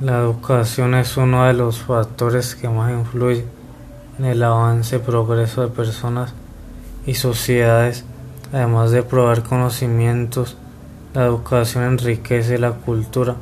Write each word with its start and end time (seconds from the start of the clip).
La 0.00 0.18
educación 0.18 0.94
es 0.94 1.18
uno 1.18 1.44
de 1.44 1.52
los 1.52 1.80
factores 1.80 2.54
que 2.54 2.70
más 2.70 2.90
influye 2.90 3.44
en 4.18 4.24
el 4.24 4.42
avance 4.42 4.96
y 4.96 4.98
progreso 4.98 5.60
de 5.60 5.68
personas 5.68 6.32
y 7.04 7.12
sociedades. 7.12 8.06
Además 8.50 8.92
de 8.92 9.02
proveer 9.02 9.42
conocimientos, 9.42 10.56
la 11.12 11.26
educación 11.26 11.84
enriquece 11.84 12.58
la 12.58 12.72
cultura, 12.72 13.36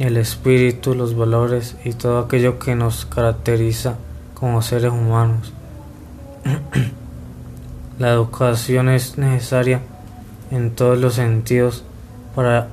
el 0.00 0.16
espíritu, 0.16 0.92
los 0.96 1.16
valores 1.16 1.76
y 1.84 1.92
todo 1.92 2.18
aquello 2.18 2.58
que 2.58 2.74
nos 2.74 3.06
caracteriza 3.06 3.94
como 4.34 4.60
seres 4.60 4.90
humanos. 4.90 5.52
la 8.00 8.10
educación 8.10 8.88
es 8.88 9.18
necesaria 9.18 9.82
en 10.50 10.74
todos 10.74 10.98
los 10.98 11.14
sentidos 11.14 11.84
para 12.34 12.70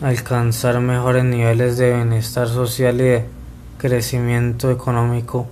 alcanzar 0.00 0.78
mejores 0.80 1.24
niveles 1.24 1.76
de 1.76 1.92
bienestar 1.92 2.46
social 2.46 3.00
y 3.00 3.04
de 3.04 3.24
crecimiento 3.78 4.70
económico 4.70 5.48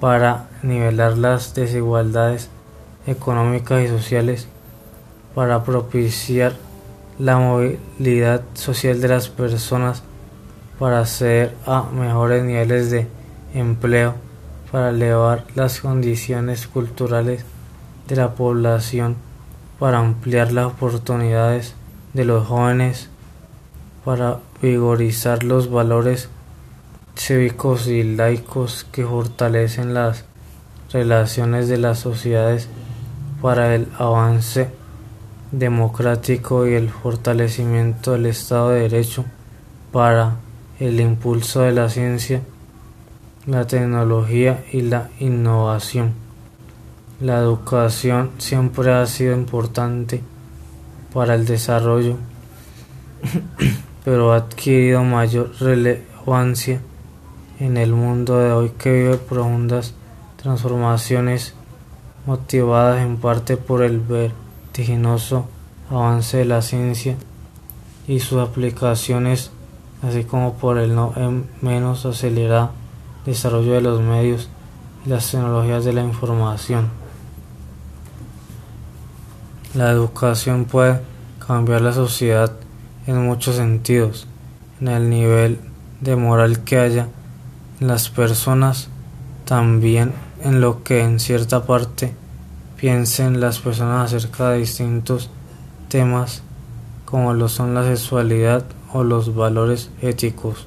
para 0.00 0.48
nivelar 0.62 1.16
las 1.16 1.54
desigualdades 1.54 2.50
económicas 3.06 3.82
y 3.82 3.88
sociales, 3.88 4.48
para 5.34 5.64
propiciar 5.64 6.54
la 7.18 7.38
movilidad 7.38 8.42
social 8.52 9.00
de 9.00 9.08
las 9.08 9.28
personas, 9.28 10.02
para 10.78 11.00
acceder 11.00 11.54
a 11.66 11.84
mejores 11.84 12.44
niveles 12.44 12.90
de 12.90 13.06
empleo, 13.54 14.14
para 14.70 14.90
elevar 14.90 15.44
las 15.54 15.80
condiciones 15.80 16.66
culturales 16.66 17.44
de 18.08 18.16
la 18.16 18.34
población, 18.34 19.16
para 19.78 19.98
ampliar 19.98 20.52
las 20.52 20.66
oportunidades 20.66 21.74
de 22.12 22.24
los 22.26 22.46
jóvenes 22.46 23.08
para 24.04 24.38
vigorizar 24.62 25.42
los 25.42 25.70
valores 25.70 26.28
cívicos 27.16 27.86
y 27.86 28.02
laicos 28.02 28.86
que 28.90 29.04
fortalecen 29.04 29.94
las 29.94 30.24
relaciones 30.92 31.68
de 31.68 31.78
las 31.78 31.98
sociedades 31.98 32.68
para 33.42 33.74
el 33.74 33.88
avance 33.98 34.70
democrático 35.52 36.66
y 36.66 36.74
el 36.74 36.88
fortalecimiento 36.90 38.12
del 38.12 38.26
Estado 38.26 38.70
de 38.70 38.80
Derecho, 38.80 39.24
para 39.92 40.36
el 40.78 41.00
impulso 41.00 41.62
de 41.62 41.72
la 41.72 41.88
ciencia, 41.88 42.42
la 43.46 43.66
tecnología 43.66 44.64
y 44.72 44.82
la 44.82 45.10
innovación. 45.18 46.12
La 47.20 47.38
educación 47.38 48.30
siempre 48.38 48.92
ha 48.92 49.04
sido 49.06 49.34
importante 49.34 50.22
para 51.12 51.34
el 51.34 51.44
desarrollo 51.44 52.16
pero 54.04 54.32
ha 54.32 54.36
adquirido 54.36 55.04
mayor 55.04 55.52
relevancia 55.60 56.80
en 57.58 57.76
el 57.76 57.92
mundo 57.92 58.38
de 58.38 58.52
hoy 58.52 58.70
que 58.70 58.92
vive 58.92 59.16
profundas 59.18 59.94
transformaciones 60.36 61.54
motivadas 62.26 63.02
en 63.02 63.18
parte 63.18 63.56
por 63.56 63.82
el 63.82 64.00
vertiginoso 64.00 65.46
avance 65.90 66.38
de 66.38 66.44
la 66.46 66.62
ciencia 66.62 67.16
y 68.06 68.20
sus 68.20 68.38
aplicaciones, 68.38 69.50
así 70.02 70.24
como 70.24 70.54
por 70.54 70.78
el 70.78 70.94
no 70.94 71.12
menos 71.60 72.06
acelerado 72.06 72.70
desarrollo 73.26 73.74
de 73.74 73.80
los 73.82 74.00
medios 74.00 74.48
y 75.04 75.10
las 75.10 75.30
tecnologías 75.30 75.84
de 75.84 75.92
la 75.92 76.02
información. 76.02 76.88
La 79.74 79.90
educación 79.90 80.64
puede 80.64 81.00
cambiar 81.46 81.82
la 81.82 81.92
sociedad 81.92 82.52
en 83.06 83.24
muchos 83.24 83.56
sentidos, 83.56 84.26
en 84.80 84.88
el 84.88 85.10
nivel 85.10 85.58
de 86.00 86.16
moral 86.16 86.60
que 86.64 86.78
haya 86.78 87.08
en 87.80 87.88
las 87.88 88.08
personas, 88.10 88.88
también 89.44 90.12
en 90.42 90.60
lo 90.60 90.82
que 90.82 91.02
en 91.02 91.20
cierta 91.20 91.64
parte 91.64 92.14
piensen 92.76 93.40
las 93.40 93.58
personas 93.58 94.12
acerca 94.12 94.50
de 94.50 94.58
distintos 94.58 95.30
temas 95.88 96.42
como 97.04 97.34
lo 97.34 97.48
son 97.48 97.74
la 97.74 97.84
sexualidad 97.84 98.64
o 98.92 99.02
los 99.02 99.34
valores 99.34 99.90
éticos. 100.00 100.66